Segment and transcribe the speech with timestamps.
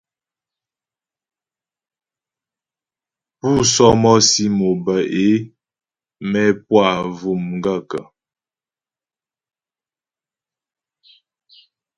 [3.37, 5.27] Pú sɔ́mɔ́sì mo bə é
[6.31, 8.03] mɛ́ pú a bvʉ̀' m gaə̂kə́?